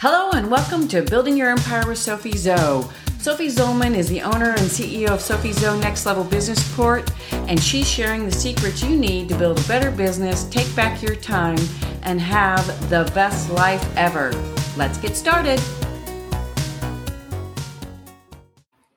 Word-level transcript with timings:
Hello 0.00 0.30
and 0.30 0.48
welcome 0.48 0.86
to 0.86 1.02
Building 1.02 1.36
Your 1.36 1.50
Empire 1.50 1.84
with 1.84 1.98
Sophie 1.98 2.36
Zoe. 2.36 2.88
Sophie 3.18 3.48
Zollman 3.48 3.96
is 3.96 4.08
the 4.08 4.22
owner 4.22 4.50
and 4.50 4.60
CEO 4.60 5.08
of 5.08 5.20
Sophie 5.20 5.50
Zoe 5.50 5.76
Next 5.80 6.06
Level 6.06 6.22
Business 6.22 6.64
Support, 6.64 7.10
and 7.32 7.60
she's 7.60 7.90
sharing 7.90 8.24
the 8.24 8.30
secrets 8.30 8.80
you 8.80 8.96
need 8.96 9.28
to 9.28 9.36
build 9.36 9.58
a 9.58 9.62
better 9.66 9.90
business, 9.90 10.44
take 10.50 10.72
back 10.76 11.02
your 11.02 11.16
time, 11.16 11.58
and 12.04 12.20
have 12.20 12.64
the 12.90 13.10
best 13.12 13.50
life 13.50 13.84
ever. 13.96 14.30
Let's 14.76 14.98
get 14.98 15.16
started. 15.16 15.60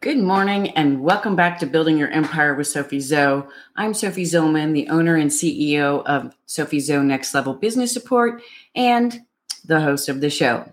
Good 0.02 0.20
morning 0.20 0.70
and 0.78 1.02
welcome 1.02 1.36
back 1.36 1.58
to 1.62 1.66
Building 1.66 1.98
Your 1.98 2.10
Empire 2.10 2.54
with 2.54 2.68
Sophie 2.68 3.00
Zoe. 3.00 3.42
I'm 3.76 3.96
Sophie 3.96 4.26
Zollman, 4.26 4.76
the 4.76 4.88
owner 4.90 5.16
and 5.16 5.32
CEO 5.32 6.06
of 6.06 6.36
Sophie 6.46 6.80
Zoe 6.80 7.04
Next 7.04 7.34
Level 7.34 7.56
Business 7.56 7.92
Support 7.92 8.44
and 8.76 9.22
the 9.66 9.82
host 9.82 10.08
of 10.08 10.22
the 10.22 10.30
show. 10.30 10.72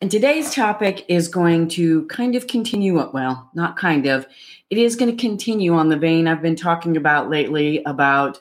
And 0.00 0.12
today's 0.12 0.54
topic 0.54 1.04
is 1.08 1.26
going 1.26 1.68
to 1.70 2.06
kind 2.06 2.36
of 2.36 2.46
continue, 2.46 3.04
well, 3.10 3.50
not 3.54 3.76
kind 3.76 4.06
of, 4.06 4.28
it 4.70 4.78
is 4.78 4.94
going 4.94 5.10
to 5.10 5.20
continue 5.20 5.74
on 5.74 5.88
the 5.88 5.96
vein 5.96 6.28
I've 6.28 6.40
been 6.40 6.54
talking 6.54 6.96
about 6.96 7.28
lately 7.28 7.82
about 7.84 8.40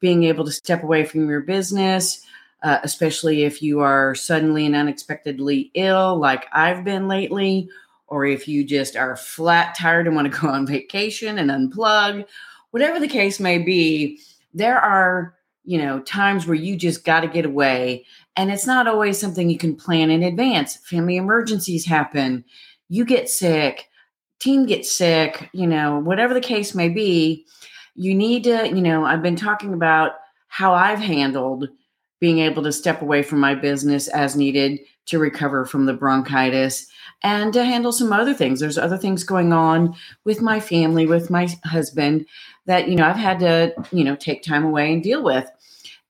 being 0.00 0.24
able 0.24 0.44
to 0.44 0.52
step 0.52 0.82
away 0.82 1.06
from 1.06 1.26
your 1.26 1.40
business, 1.40 2.26
uh, 2.62 2.80
especially 2.82 3.44
if 3.44 3.62
you 3.62 3.80
are 3.80 4.14
suddenly 4.14 4.66
and 4.66 4.74
unexpectedly 4.74 5.70
ill, 5.72 6.18
like 6.18 6.44
I've 6.52 6.84
been 6.84 7.08
lately, 7.08 7.70
or 8.06 8.26
if 8.26 8.46
you 8.46 8.62
just 8.62 8.94
are 8.94 9.16
flat 9.16 9.74
tired 9.74 10.06
and 10.06 10.14
want 10.14 10.30
to 10.30 10.38
go 10.38 10.48
on 10.48 10.66
vacation 10.66 11.38
and 11.38 11.50
unplug, 11.50 12.26
whatever 12.72 13.00
the 13.00 13.08
case 13.08 13.40
may 13.40 13.56
be, 13.56 14.20
there 14.52 14.78
are 14.78 15.34
you 15.64 15.78
know 15.78 16.00
times 16.00 16.46
where 16.46 16.56
you 16.56 16.76
just 16.76 17.04
got 17.04 17.20
to 17.20 17.28
get 17.28 17.44
away 17.44 18.04
and 18.36 18.50
it's 18.50 18.66
not 18.66 18.86
always 18.86 19.18
something 19.18 19.50
you 19.50 19.58
can 19.58 19.76
plan 19.76 20.10
in 20.10 20.22
advance. 20.22 20.76
Family 20.76 21.16
emergencies 21.16 21.84
happen, 21.84 22.44
you 22.88 23.04
get 23.04 23.28
sick, 23.28 23.88
team 24.40 24.66
gets 24.66 24.96
sick, 24.96 25.48
you 25.52 25.66
know, 25.66 25.98
whatever 25.98 26.34
the 26.34 26.40
case 26.40 26.74
may 26.74 26.88
be. 26.88 27.46
You 27.94 28.14
need 28.14 28.44
to, 28.44 28.68
you 28.68 28.80
know, 28.80 29.04
I've 29.04 29.22
been 29.22 29.36
talking 29.36 29.74
about 29.74 30.12
how 30.48 30.74
I've 30.74 31.00
handled 31.00 31.68
being 32.20 32.38
able 32.38 32.62
to 32.62 32.72
step 32.72 33.02
away 33.02 33.22
from 33.22 33.40
my 33.40 33.54
business 33.54 34.08
as 34.08 34.36
needed 34.36 34.80
to 35.06 35.18
recover 35.18 35.64
from 35.64 35.86
the 35.86 35.94
bronchitis 35.94 36.86
and 37.22 37.52
to 37.52 37.64
handle 37.64 37.92
some 37.92 38.12
other 38.12 38.34
things. 38.34 38.60
There's 38.60 38.78
other 38.78 38.96
things 38.96 39.24
going 39.24 39.52
on 39.52 39.94
with 40.24 40.40
my 40.40 40.60
family, 40.60 41.06
with 41.06 41.30
my 41.30 41.48
husband 41.64 42.26
that, 42.66 42.88
you 42.88 42.96
know, 42.96 43.06
I've 43.06 43.16
had 43.16 43.40
to, 43.40 43.74
you 43.92 44.04
know, 44.04 44.16
take 44.16 44.42
time 44.42 44.64
away 44.64 44.92
and 44.92 45.02
deal 45.02 45.22
with. 45.22 45.50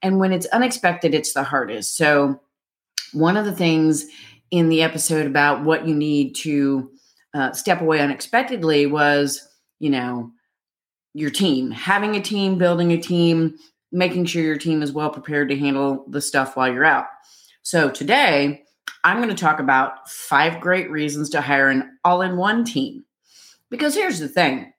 And 0.02 0.18
when 0.18 0.32
it's 0.32 0.46
unexpected, 0.46 1.14
it's 1.14 1.32
the 1.32 1.44
hardest. 1.44 1.96
So, 1.96 2.40
one 3.12 3.36
of 3.36 3.44
the 3.44 3.54
things 3.54 4.06
in 4.52 4.68
the 4.68 4.82
episode 4.82 5.26
about 5.26 5.64
what 5.64 5.86
you 5.86 5.94
need 5.94 6.34
to 6.36 6.90
uh, 7.34 7.52
step 7.52 7.80
away 7.80 8.00
unexpectedly 8.00 8.86
was, 8.86 9.48
you 9.80 9.90
know, 9.90 10.30
your 11.12 11.30
team, 11.30 11.72
having 11.72 12.14
a 12.14 12.20
team, 12.20 12.56
building 12.56 12.92
a 12.92 12.98
team, 12.98 13.56
making 13.90 14.26
sure 14.26 14.42
your 14.42 14.56
team 14.56 14.80
is 14.80 14.92
well 14.92 15.10
prepared 15.10 15.48
to 15.48 15.58
handle 15.58 16.04
the 16.08 16.20
stuff 16.20 16.56
while 16.56 16.72
you're 16.72 16.84
out. 16.84 17.06
So, 17.62 17.90
today, 17.90 18.64
I'm 19.04 19.18
going 19.18 19.28
to 19.28 19.34
talk 19.34 19.60
about 19.60 20.08
five 20.10 20.60
great 20.60 20.90
reasons 20.90 21.30
to 21.30 21.40
hire 21.40 21.68
an 21.68 21.98
all 22.04 22.22
in 22.22 22.36
one 22.36 22.64
team. 22.64 23.04
Because 23.70 23.94
here's 23.94 24.18
the 24.18 24.28
thing 24.28 24.72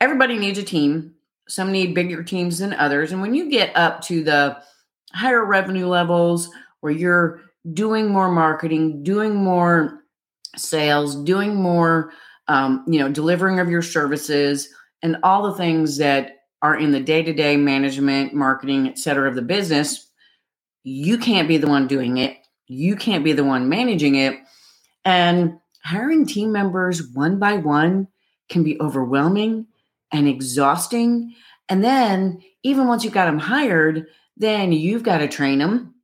everybody 0.00 0.38
needs 0.38 0.58
a 0.58 0.62
team 0.62 1.14
some 1.48 1.70
need 1.70 1.94
bigger 1.94 2.22
teams 2.22 2.58
than 2.58 2.72
others. 2.74 3.12
And 3.12 3.20
when 3.20 3.34
you 3.34 3.50
get 3.50 3.76
up 3.76 4.00
to 4.02 4.24
the 4.24 4.56
higher 5.12 5.44
revenue 5.44 5.86
levels 5.86 6.48
where 6.80 6.92
you're 6.92 7.42
doing 7.72 8.08
more 8.08 8.30
marketing, 8.30 9.02
doing 9.02 9.34
more 9.34 10.04
sales, 10.56 11.16
doing 11.16 11.54
more, 11.54 12.12
um, 12.48 12.84
you 12.88 12.98
know, 12.98 13.10
delivering 13.10 13.60
of 13.60 13.68
your 13.68 13.82
services, 13.82 14.68
and 15.02 15.16
all 15.22 15.42
the 15.42 15.54
things 15.54 15.98
that 15.98 16.44
are 16.62 16.76
in 16.76 16.92
the 16.92 17.00
day-to-day 17.00 17.56
management, 17.56 18.32
marketing, 18.32 18.88
et 18.88 18.98
cetera, 18.98 19.28
of 19.28 19.34
the 19.34 19.42
business, 19.42 20.10
you 20.82 21.18
can't 21.18 21.48
be 21.48 21.58
the 21.58 21.66
one 21.66 21.86
doing 21.86 22.16
it. 22.16 22.38
You 22.66 22.96
can't 22.96 23.24
be 23.24 23.32
the 23.32 23.44
one 23.44 23.68
managing 23.68 24.14
it. 24.14 24.38
And 25.04 25.58
hiring 25.84 26.26
team 26.26 26.52
members 26.52 27.06
one 27.12 27.38
by 27.38 27.56
one 27.56 28.08
can 28.48 28.62
be 28.62 28.80
overwhelming 28.80 29.66
and 30.12 30.28
exhausting. 30.28 31.34
And 31.68 31.82
then, 31.82 32.42
even 32.62 32.86
once 32.86 33.04
you've 33.04 33.12
got 33.12 33.26
them 33.26 33.38
hired, 33.38 34.06
then 34.36 34.72
you've 34.72 35.02
got 35.02 35.18
to 35.18 35.28
train 35.28 35.58
them 35.58 35.94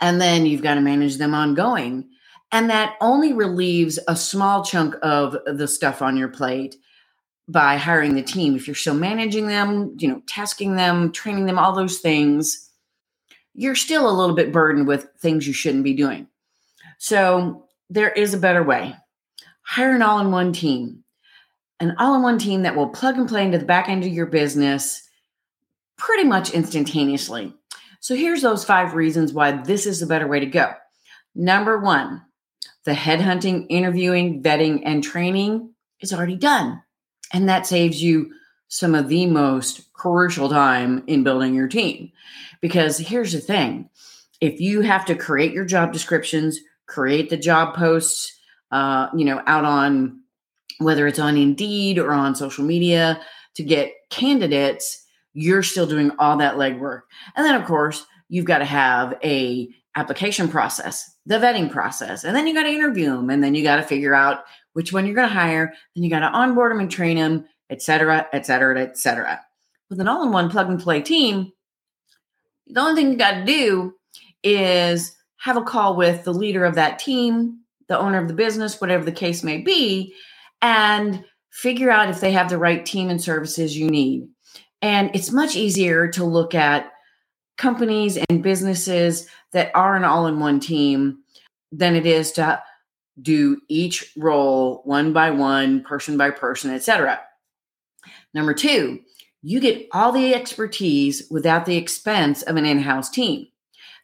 and 0.00 0.20
then 0.20 0.46
you've 0.46 0.62
got 0.62 0.74
to 0.74 0.80
manage 0.80 1.16
them 1.16 1.34
ongoing. 1.34 2.08
And 2.52 2.70
that 2.70 2.96
only 3.00 3.32
relieves 3.32 3.98
a 4.08 4.16
small 4.16 4.64
chunk 4.64 4.94
of 5.02 5.36
the 5.46 5.68
stuff 5.68 6.00
on 6.00 6.16
your 6.16 6.28
plate 6.28 6.76
by 7.46 7.76
hiring 7.76 8.14
the 8.14 8.22
team. 8.22 8.56
If 8.56 8.66
you're 8.66 8.74
still 8.74 8.94
managing 8.94 9.48
them, 9.48 9.96
you 9.98 10.08
know, 10.08 10.22
tasking 10.26 10.76
them, 10.76 11.12
training 11.12 11.46
them, 11.46 11.58
all 11.58 11.74
those 11.74 11.98
things, 11.98 12.67
you're 13.58 13.74
still 13.74 14.08
a 14.08 14.18
little 14.18 14.36
bit 14.36 14.52
burdened 14.52 14.86
with 14.86 15.08
things 15.18 15.46
you 15.46 15.52
shouldn't 15.52 15.84
be 15.84 15.94
doing. 15.94 16.28
So 16.98 17.66
there 17.90 18.10
is 18.10 18.32
a 18.32 18.38
better 18.38 18.62
way. 18.62 18.94
Hire 19.62 19.94
an 19.94 20.02
all 20.02 20.20
in 20.20 20.30
one 20.30 20.52
team 20.52 21.04
an 21.80 21.94
all 21.98 22.14
in 22.16 22.22
one 22.22 22.38
team 22.38 22.62
that 22.62 22.74
will 22.74 22.88
plug 22.88 23.16
and 23.16 23.28
play 23.28 23.44
into 23.44 23.58
the 23.58 23.64
back 23.64 23.88
end 23.88 24.04
of 24.04 24.12
your 24.12 24.26
business 24.26 25.08
pretty 25.96 26.24
much 26.24 26.50
instantaneously. 26.50 27.54
So 28.00 28.14
here's 28.14 28.42
those 28.42 28.64
five 28.64 28.94
reasons 28.94 29.32
why 29.32 29.52
this 29.52 29.86
is 29.86 30.00
the 30.00 30.06
better 30.06 30.26
way 30.26 30.40
to 30.40 30.46
go. 30.46 30.72
Number 31.34 31.78
one, 31.78 32.22
the 32.84 32.92
headhunting, 32.92 33.66
interviewing, 33.68 34.42
vetting, 34.42 34.82
and 34.84 35.02
training 35.02 35.72
is 36.00 36.12
already 36.12 36.36
done. 36.36 36.82
And 37.32 37.48
that 37.48 37.66
saves 37.66 38.02
you 38.02 38.32
some 38.68 38.94
of 38.94 39.08
the 39.08 39.26
most 39.26 39.92
crucial 39.92 40.48
time 40.48 41.02
in 41.06 41.24
building 41.24 41.54
your 41.54 41.68
team. 41.68 42.12
Because 42.60 42.98
here's 42.98 43.32
the 43.32 43.40
thing 43.40 43.88
if 44.40 44.60
you 44.60 44.82
have 44.82 45.04
to 45.06 45.14
create 45.14 45.52
your 45.52 45.64
job 45.64 45.92
descriptions, 45.92 46.60
create 46.86 47.30
the 47.30 47.36
job 47.36 47.74
posts, 47.74 48.38
uh, 48.70 49.08
you 49.16 49.24
know, 49.24 49.42
out 49.46 49.64
on 49.64 50.20
whether 50.78 51.06
it's 51.06 51.18
on 51.18 51.36
Indeed 51.36 51.98
or 51.98 52.12
on 52.12 52.34
social 52.34 52.64
media 52.64 53.20
to 53.54 53.64
get 53.64 53.92
candidates, 54.10 55.04
you're 55.32 55.62
still 55.62 55.86
doing 55.86 56.12
all 56.18 56.36
that 56.36 56.54
legwork. 56.54 57.02
And 57.34 57.44
then 57.44 57.60
of 57.60 57.66
course, 57.66 58.06
you've 58.28 58.44
got 58.44 58.58
to 58.58 58.64
have 58.64 59.18
a 59.24 59.68
application 59.96 60.48
process, 60.48 61.16
the 61.26 61.36
vetting 61.36 61.70
process, 61.70 62.22
and 62.22 62.36
then 62.36 62.46
you 62.46 62.54
got 62.54 62.64
to 62.64 62.68
interview 62.68 63.06
them, 63.06 63.30
and 63.30 63.42
then 63.42 63.54
you 63.54 63.64
got 63.64 63.76
to 63.76 63.82
figure 63.82 64.14
out 64.14 64.44
which 64.74 64.92
one 64.92 65.06
you're 65.06 65.14
going 65.14 65.28
to 65.28 65.34
hire, 65.34 65.72
then 65.94 66.04
you 66.04 66.10
got 66.10 66.20
to 66.20 66.26
onboard 66.26 66.70
them 66.70 66.78
and 66.80 66.90
train 66.90 67.16
them, 67.16 67.44
et 67.70 67.82
cetera, 67.82 68.26
et 68.32 68.46
cetera, 68.46 68.80
et 68.80 68.96
cetera. 68.96 69.40
With 69.90 70.00
an 70.00 70.08
all-in-one 70.08 70.50
plug 70.50 70.68
and 70.68 70.80
play 70.80 71.00
team, 71.00 71.52
the 72.66 72.80
only 72.80 73.00
thing 73.00 73.12
you 73.12 73.18
got 73.18 73.32
to 73.32 73.44
do 73.44 73.94
is 74.42 75.16
have 75.38 75.56
a 75.56 75.62
call 75.62 75.96
with 75.96 76.24
the 76.24 76.34
leader 76.34 76.64
of 76.64 76.74
that 76.74 76.98
team, 76.98 77.60
the 77.88 77.98
owner 77.98 78.20
of 78.20 78.28
the 78.28 78.34
business, 78.34 78.80
whatever 78.80 79.04
the 79.04 79.12
case 79.12 79.42
may 79.42 79.58
be, 79.58 80.14
and 80.60 81.24
figure 81.50 81.90
out 81.90 82.10
if 82.10 82.20
they 82.20 82.32
have 82.32 82.50
the 82.50 82.58
right 82.58 82.84
team 82.84 83.08
and 83.08 83.22
services 83.22 83.76
you 83.76 83.88
need. 83.88 84.28
And 84.82 85.10
it's 85.14 85.32
much 85.32 85.56
easier 85.56 86.08
to 86.08 86.24
look 86.24 86.54
at 86.54 86.92
companies 87.56 88.18
and 88.28 88.42
businesses 88.42 89.28
that 89.52 89.70
are 89.74 89.96
an 89.96 90.04
all 90.04 90.26
in 90.26 90.38
one 90.38 90.60
team 90.60 91.18
than 91.72 91.96
it 91.96 92.06
is 92.06 92.32
to 92.32 92.62
do 93.20 93.60
each 93.68 94.12
role 94.16 94.82
one 94.84 95.12
by 95.12 95.30
one, 95.30 95.82
person 95.82 96.16
by 96.16 96.30
person, 96.30 96.70
etc. 96.72 97.20
Number 98.34 98.54
two, 98.54 99.00
you 99.42 99.60
get 99.60 99.88
all 99.92 100.12
the 100.12 100.34
expertise 100.34 101.24
without 101.30 101.64
the 101.66 101.76
expense 101.76 102.42
of 102.42 102.56
an 102.56 102.66
in 102.66 102.80
house 102.80 103.08
team. 103.08 103.46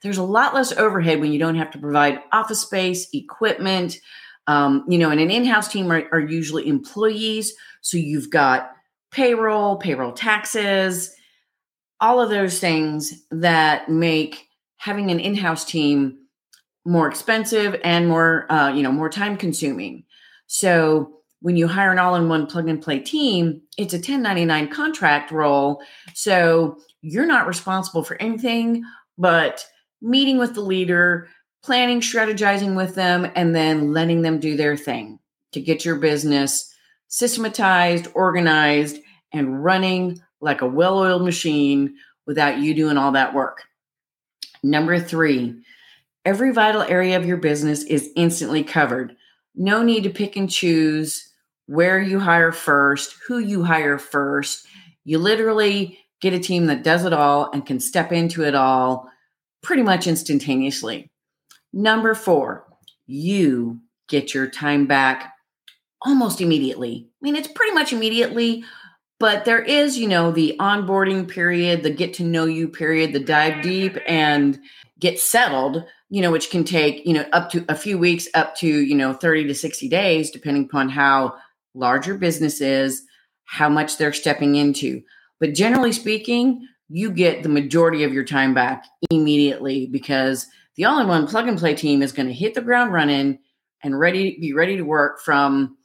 There's 0.02 0.18
a 0.18 0.22
lot 0.22 0.54
less 0.54 0.72
overhead 0.72 1.20
when 1.20 1.32
you 1.32 1.38
don't 1.38 1.56
have 1.56 1.70
to 1.72 1.78
provide 1.78 2.20
office 2.30 2.60
space, 2.60 3.08
equipment, 3.12 3.98
um, 4.46 4.84
you 4.88 4.98
know, 4.98 5.10
and 5.10 5.20
an 5.20 5.30
in-house 5.30 5.68
team 5.68 5.90
are, 5.90 6.04
are 6.12 6.20
usually 6.20 6.68
employees. 6.68 7.54
So 7.80 7.96
you've 7.96 8.30
got 8.30 8.70
payroll, 9.10 9.76
payroll 9.76 10.12
taxes, 10.12 11.14
all 12.00 12.20
of 12.20 12.28
those 12.28 12.58
things 12.58 13.24
that 13.30 13.88
make 13.88 14.46
having 14.76 15.10
an 15.10 15.20
in-house 15.20 15.64
team 15.64 16.18
more 16.84 17.08
expensive 17.08 17.80
and 17.82 18.06
more, 18.06 18.50
uh, 18.52 18.68
you 18.68 18.82
know, 18.82 18.92
more 18.92 19.08
time 19.08 19.38
consuming. 19.38 20.04
So 20.46 21.20
when 21.44 21.58
you 21.58 21.68
hire 21.68 21.92
an 21.92 21.98
all-in-one 21.98 22.46
plug-and-play 22.46 23.00
team, 23.00 23.60
it's 23.76 23.92
a 23.92 23.98
1099 23.98 24.68
contract 24.68 25.30
role. 25.30 25.82
So 26.14 26.78
you're 27.02 27.26
not 27.26 27.46
responsible 27.46 28.02
for 28.02 28.16
anything 28.18 28.82
but 29.18 29.66
meeting 30.00 30.38
with 30.38 30.54
the 30.54 30.62
leader, 30.62 31.28
planning, 31.62 32.00
strategizing 32.00 32.74
with 32.74 32.94
them, 32.94 33.30
and 33.34 33.54
then 33.54 33.92
letting 33.92 34.22
them 34.22 34.40
do 34.40 34.56
their 34.56 34.74
thing 34.74 35.18
to 35.52 35.60
get 35.60 35.84
your 35.84 35.96
business 35.96 36.74
systematized, 37.08 38.08
organized, 38.14 38.96
and 39.30 39.62
running 39.62 40.22
like 40.40 40.62
a 40.62 40.66
well 40.66 40.98
oiled 40.98 41.24
machine 41.24 41.94
without 42.26 42.56
you 42.56 42.72
doing 42.72 42.96
all 42.96 43.12
that 43.12 43.34
work. 43.34 43.64
Number 44.62 44.98
three, 44.98 45.62
every 46.24 46.52
vital 46.52 46.80
area 46.80 47.18
of 47.18 47.26
your 47.26 47.36
business 47.36 47.82
is 47.82 48.08
instantly 48.16 48.64
covered. 48.64 49.14
No 49.54 49.82
need 49.82 50.04
to 50.04 50.10
pick 50.10 50.36
and 50.36 50.50
choose 50.50 51.32
where 51.66 52.00
you 52.00 52.20
hire 52.20 52.52
first, 52.52 53.16
who 53.26 53.38
you 53.38 53.64
hire 53.64 53.98
first. 53.98 54.66
You 55.04 55.18
literally 55.18 55.98
get 56.20 56.32
a 56.32 56.38
team 56.38 56.66
that 56.66 56.82
does 56.82 57.04
it 57.04 57.12
all 57.12 57.50
and 57.52 57.66
can 57.66 57.80
step 57.80 58.12
into 58.12 58.44
it 58.44 58.54
all 58.54 59.08
pretty 59.62 59.82
much 59.82 60.06
instantaneously. 60.06 61.10
Number 61.72 62.14
four, 62.14 62.66
you 63.06 63.80
get 64.08 64.34
your 64.34 64.46
time 64.46 64.86
back 64.86 65.32
almost 66.02 66.40
immediately. 66.40 67.08
I 67.08 67.24
mean, 67.24 67.36
it's 67.36 67.48
pretty 67.48 67.72
much 67.72 67.92
immediately, 67.92 68.64
but 69.18 69.44
there 69.44 69.62
is, 69.62 69.98
you 69.98 70.06
know, 70.06 70.30
the 70.30 70.56
onboarding 70.60 71.26
period, 71.28 71.82
the 71.82 71.90
get 71.90 72.14
to 72.14 72.24
know 72.24 72.44
you 72.44 72.68
period, 72.68 73.12
the 73.12 73.20
dive 73.20 73.62
deep 73.62 73.96
and 74.06 74.58
get 75.00 75.18
settled, 75.18 75.84
you 76.10 76.22
know, 76.22 76.30
which 76.30 76.50
can 76.50 76.64
take, 76.64 77.04
you 77.06 77.14
know, 77.14 77.24
up 77.32 77.50
to 77.50 77.64
a 77.68 77.74
few 77.74 77.98
weeks, 77.98 78.28
up 78.34 78.54
to, 78.56 78.66
you 78.66 78.94
know, 78.94 79.12
30 79.12 79.48
to 79.48 79.54
60 79.54 79.88
days, 79.88 80.30
depending 80.30 80.64
upon 80.64 80.88
how 80.88 81.34
large 81.74 82.06
businesses, 82.18 83.02
how 83.44 83.68
much 83.68 83.98
they're 83.98 84.12
stepping 84.12 84.56
into. 84.56 85.02
But 85.40 85.54
generally 85.54 85.92
speaking, 85.92 86.66
you 86.88 87.10
get 87.10 87.42
the 87.42 87.48
majority 87.48 88.04
of 88.04 88.12
your 88.12 88.24
time 88.24 88.54
back 88.54 88.84
immediately 89.10 89.86
because 89.86 90.46
the 90.76 90.84
all 90.84 91.00
in 91.00 91.08
one 91.08 91.26
plug 91.26 91.48
and 91.48 91.58
play 91.58 91.74
team 91.74 92.02
is 92.02 92.12
going 92.12 92.28
to 92.28 92.32
hit 92.32 92.54
the 92.54 92.60
ground 92.60 92.92
running 92.92 93.38
and 93.82 93.98
ready 93.98 94.38
be 94.40 94.52
ready 94.52 94.76
to 94.76 94.82
work 94.82 95.20
from 95.20 95.76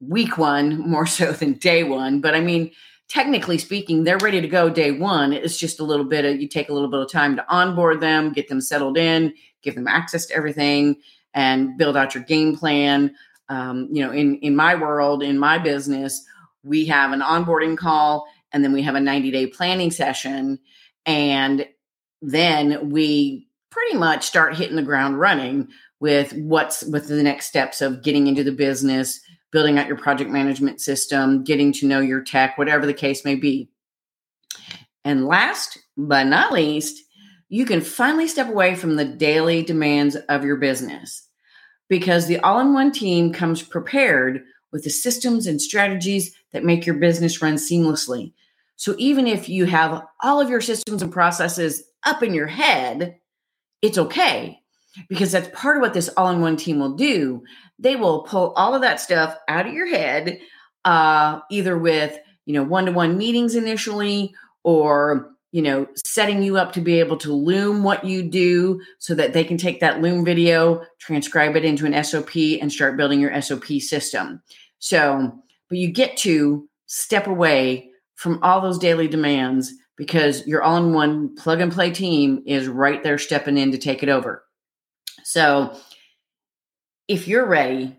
week 0.00 0.38
one 0.38 0.78
more 0.78 1.06
so 1.06 1.32
than 1.32 1.54
day 1.54 1.84
one. 1.84 2.20
But 2.20 2.34
I 2.34 2.40
mean, 2.40 2.70
technically 3.08 3.58
speaking, 3.58 4.04
they're 4.04 4.18
ready 4.18 4.40
to 4.40 4.48
go 4.48 4.70
day 4.70 4.92
one. 4.92 5.32
It's 5.32 5.58
just 5.58 5.80
a 5.80 5.84
little 5.84 6.04
bit 6.04 6.24
of 6.24 6.40
you 6.40 6.48
take 6.48 6.68
a 6.68 6.72
little 6.72 6.88
bit 6.88 7.00
of 7.00 7.10
time 7.10 7.36
to 7.36 7.48
onboard 7.48 8.00
them, 8.00 8.32
get 8.32 8.48
them 8.48 8.60
settled 8.60 8.96
in, 8.96 9.34
give 9.62 9.74
them 9.74 9.88
access 9.88 10.26
to 10.26 10.34
everything, 10.34 10.96
and 11.34 11.76
build 11.76 11.96
out 11.96 12.14
your 12.14 12.24
game 12.24 12.56
plan. 12.56 13.14
Um, 13.50 13.88
you 13.92 14.02
know, 14.02 14.12
in 14.12 14.36
in 14.36 14.56
my 14.56 14.74
world, 14.74 15.22
in 15.22 15.38
my 15.38 15.58
business, 15.58 16.24
we 16.62 16.86
have 16.86 17.12
an 17.12 17.20
onboarding 17.20 17.76
call 17.76 18.26
and 18.52 18.64
then 18.64 18.72
we 18.72 18.82
have 18.82 18.94
a 18.94 19.00
90 19.00 19.30
day 19.30 19.46
planning 19.46 19.90
session. 19.90 20.58
And 21.06 21.66
then 22.22 22.90
we 22.90 23.48
pretty 23.70 23.96
much 23.96 24.24
start 24.24 24.56
hitting 24.56 24.76
the 24.76 24.82
ground 24.82 25.18
running 25.18 25.68
with 26.00 26.32
what's 26.34 26.82
with 26.84 27.08
the 27.08 27.22
next 27.22 27.46
steps 27.46 27.80
of 27.80 28.02
getting 28.02 28.26
into 28.26 28.44
the 28.44 28.52
business 28.52 29.20
building 29.52 29.78
out 29.78 29.88
your 29.88 29.96
project 29.96 30.30
management 30.30 30.80
system 30.80 31.42
getting 31.44 31.72
to 31.72 31.86
know 31.86 32.00
your 32.00 32.22
tech 32.22 32.58
whatever 32.58 32.86
the 32.86 32.94
case 32.94 33.24
may 33.24 33.34
be. 33.34 33.70
And 35.04 35.26
last 35.26 35.78
but 35.96 36.26
not 36.26 36.52
least 36.52 37.02
you 37.48 37.64
can 37.64 37.80
finally 37.80 38.28
step 38.28 38.48
away 38.48 38.74
from 38.74 38.96
the 38.96 39.04
daily 39.04 39.62
demands 39.62 40.16
of 40.16 40.44
your 40.44 40.56
business 40.56 41.28
because 41.90 42.26
the 42.26 42.38
all-in-one 42.38 42.90
team 42.90 43.34
comes 43.34 43.62
prepared 43.62 44.42
with 44.72 44.84
the 44.84 44.90
systems 44.90 45.46
and 45.46 45.60
strategies 45.60 46.34
that 46.52 46.64
make 46.64 46.86
your 46.86 46.96
business 46.96 47.42
run 47.42 47.56
seamlessly 47.56 48.32
so 48.80 48.94
even 48.96 49.26
if 49.26 49.50
you 49.50 49.66
have 49.66 50.04
all 50.22 50.40
of 50.40 50.48
your 50.48 50.62
systems 50.62 51.02
and 51.02 51.12
processes 51.12 51.82
up 52.02 52.22
in 52.22 52.32
your 52.32 52.46
head, 52.46 53.18
it's 53.82 53.98
okay 53.98 54.58
because 55.06 55.32
that's 55.32 55.50
part 55.52 55.76
of 55.76 55.82
what 55.82 55.92
this 55.92 56.08
all 56.16 56.30
in 56.30 56.40
one 56.40 56.56
team 56.56 56.78
will 56.78 56.94
do. 56.94 57.42
They 57.78 57.94
will 57.94 58.22
pull 58.22 58.54
all 58.56 58.74
of 58.74 58.80
that 58.80 58.98
stuff 58.98 59.36
out 59.48 59.66
of 59.66 59.74
your 59.74 59.86
head, 59.86 60.40
uh, 60.86 61.40
either 61.50 61.76
with, 61.76 62.18
you 62.46 62.54
know, 62.54 62.62
one 62.62 62.86
to 62.86 62.92
one 62.92 63.18
meetings 63.18 63.54
initially 63.54 64.32
or, 64.64 65.30
you 65.52 65.62
know, 65.62 65.86
setting 66.06 66.42
you 66.42 66.56
up 66.56 66.72
to 66.72 66.80
be 66.80 67.00
able 67.00 67.16
to 67.16 67.32
loom 67.32 67.82
what 67.82 68.04
you 68.04 68.22
do 68.22 68.80
so 68.98 69.14
that 69.14 69.32
they 69.32 69.42
can 69.42 69.56
take 69.56 69.80
that 69.80 70.00
loom 70.00 70.24
video, 70.24 70.84
transcribe 70.98 71.56
it 71.56 71.64
into 71.64 71.86
an 71.86 72.04
SOP, 72.04 72.36
and 72.60 72.72
start 72.72 72.96
building 72.96 73.20
your 73.20 73.40
SOP 73.42 73.64
system. 73.80 74.42
So, 74.78 75.32
but 75.68 75.78
you 75.78 75.90
get 75.90 76.16
to 76.18 76.68
step 76.86 77.26
away 77.26 77.90
from 78.14 78.38
all 78.42 78.60
those 78.60 78.78
daily 78.78 79.08
demands 79.08 79.72
because 79.96 80.46
your 80.46 80.62
all 80.62 80.76
in 80.76 80.92
one 80.92 81.34
plug 81.36 81.60
and 81.60 81.72
play 81.72 81.90
team 81.90 82.42
is 82.46 82.68
right 82.68 83.02
there 83.02 83.18
stepping 83.18 83.58
in 83.58 83.72
to 83.72 83.78
take 83.78 84.02
it 84.02 84.08
over. 84.08 84.44
So, 85.24 85.76
if 87.08 87.26
you're 87.26 87.46
ready 87.46 87.96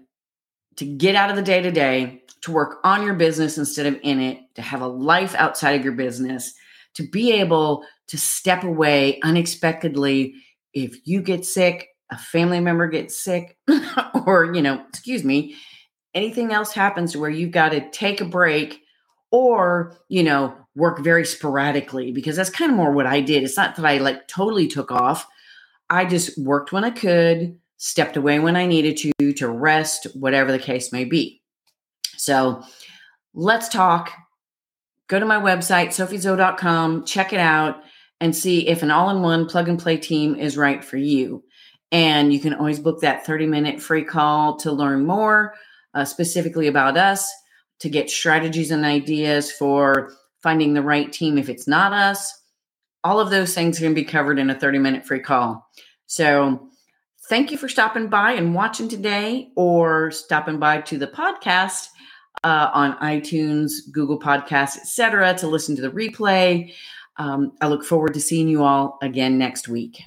to 0.77 0.85
get 0.85 1.15
out 1.15 1.29
of 1.29 1.35
the 1.35 1.41
day 1.41 1.61
to 1.61 1.71
day, 1.71 2.23
to 2.41 2.51
work 2.51 2.79
on 2.83 3.03
your 3.03 3.13
business 3.13 3.57
instead 3.57 3.85
of 3.85 3.99
in 4.03 4.19
it, 4.19 4.39
to 4.55 4.61
have 4.61 4.81
a 4.81 4.87
life 4.87 5.35
outside 5.35 5.71
of 5.71 5.83
your 5.83 5.93
business, 5.93 6.53
to 6.95 7.07
be 7.09 7.31
able 7.33 7.83
to 8.07 8.17
step 8.17 8.63
away 8.63 9.19
unexpectedly 9.23 10.35
if 10.73 10.95
you 11.05 11.21
get 11.21 11.45
sick, 11.45 11.87
a 12.11 12.17
family 12.17 12.59
member 12.59 12.87
gets 12.87 13.21
sick, 13.21 13.57
or, 14.25 14.53
you 14.53 14.61
know, 14.61 14.83
excuse 14.89 15.23
me, 15.23 15.55
anything 16.13 16.51
else 16.51 16.73
happens 16.73 17.15
where 17.15 17.29
you've 17.29 17.51
got 17.51 17.69
to 17.69 17.89
take 17.91 18.21
a 18.21 18.25
break 18.25 18.81
or 19.31 19.95
you 20.09 20.23
know 20.23 20.53
work 20.75 20.99
very 20.99 21.25
sporadically 21.25 22.11
because 22.11 22.35
that's 22.35 22.49
kind 22.49 22.71
of 22.71 22.77
more 22.77 22.91
what 22.91 23.07
i 23.07 23.21
did. 23.21 23.43
It's 23.43 23.57
not 23.57 23.75
that 23.75 23.85
i 23.85 23.97
like 23.97 24.27
totally 24.27 24.67
took 24.67 24.91
off. 24.91 25.27
I 25.89 26.05
just 26.05 26.37
worked 26.37 26.71
when 26.71 26.83
i 26.83 26.91
could 26.91 27.57
stepped 27.77 28.15
away 28.15 28.39
when 28.39 28.55
i 28.55 28.65
needed 28.65 28.95
to 28.97 29.33
to 29.33 29.47
rest 29.47 30.07
whatever 30.13 30.51
the 30.51 30.59
case 30.59 30.91
may 30.91 31.05
be. 31.05 31.41
So 32.17 32.61
let's 33.33 33.69
talk 33.69 34.11
go 35.11 35.19
to 35.19 35.25
my 35.25 35.39
website 35.39 35.87
sophiezoe.com 35.87 37.05
check 37.05 37.33
it 37.33 37.39
out 37.39 37.81
and 38.21 38.35
see 38.35 38.67
if 38.67 38.81
an 38.81 38.91
all-in-one 38.91 39.45
plug 39.45 39.67
and 39.67 39.77
play 39.77 39.97
team 39.97 40.35
is 40.35 40.55
right 40.55 40.85
for 40.85 40.97
you 40.97 41.43
and 41.91 42.31
you 42.33 42.39
can 42.39 42.53
always 42.53 42.79
book 42.79 43.01
that 43.01 43.25
30 43.25 43.47
minute 43.47 43.81
free 43.81 44.05
call 44.05 44.55
to 44.57 44.71
learn 44.71 45.05
more 45.05 45.53
uh, 45.93 46.05
specifically 46.05 46.67
about 46.67 46.97
us 46.97 47.29
to 47.79 47.89
get 47.89 48.09
strategies 48.09 48.71
and 48.71 48.85
ideas 48.85 49.51
for 49.51 50.13
finding 50.41 50.73
the 50.73 50.81
right 50.81 51.11
team 51.11 51.37
if 51.37 51.49
it's 51.49 51.67
not 51.67 51.93
us. 51.93 52.31
All 53.03 53.19
of 53.19 53.31
those 53.31 53.53
things 53.53 53.79
can 53.79 53.93
be 53.93 54.03
covered 54.03 54.39
in 54.39 54.49
a 54.49 54.59
30 54.59 54.79
minute 54.79 55.05
free 55.05 55.19
call. 55.19 55.67
So, 56.05 56.69
thank 57.29 57.51
you 57.51 57.57
for 57.57 57.69
stopping 57.69 58.07
by 58.07 58.33
and 58.33 58.53
watching 58.53 58.89
today 58.89 59.49
or 59.55 60.11
stopping 60.11 60.59
by 60.59 60.81
to 60.81 60.97
the 60.97 61.07
podcast 61.07 61.87
uh, 62.43 62.69
on 62.73 62.97
iTunes, 62.97 63.71
Google 63.91 64.19
Podcasts, 64.19 64.77
etc., 64.77 65.33
to 65.35 65.47
listen 65.47 65.75
to 65.75 65.81
the 65.81 65.91
replay. 65.91 66.73
Um, 67.17 67.53
I 67.61 67.67
look 67.67 67.83
forward 67.83 68.13
to 68.15 68.19
seeing 68.19 68.47
you 68.47 68.63
all 68.63 68.97
again 69.01 69.37
next 69.37 69.67
week. 69.67 70.03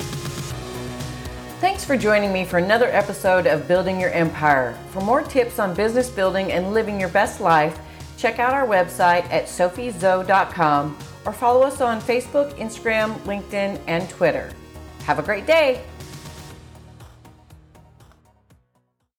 Thanks 1.61 1.85
for 1.85 1.97
joining 1.97 2.33
me 2.33 2.45
for 2.45 2.59
another 2.59 2.89
episode 2.89 3.47
of 3.47 3.67
Building 3.67 3.99
Your 3.99 4.11
Empire. 4.11 4.77
For 4.91 5.01
more 5.01 5.23
tips 5.23 5.59
on 5.59 5.75
business 5.75 6.11
building 6.11 6.53
and 6.53 6.75
living 6.75 7.01
your 7.01 7.09
best 7.09 7.41
life, 7.41 7.79
check 8.19 8.39
out 8.39 8.53
our 8.53 8.67
website 8.67 9.25
at 9.31 9.47
sophiezoe.com 9.47 10.99
or 11.25 11.33
follow 11.33 11.63
us 11.63 11.81
on 11.81 12.01
Facebook, 12.01 12.53
Instagram, 12.59 13.17
LinkedIn, 13.21 13.81
and 13.87 14.09
Twitter. 14.11 14.53
Have 15.05 15.19
a 15.19 15.23
great 15.23 15.47
day. 15.47 15.83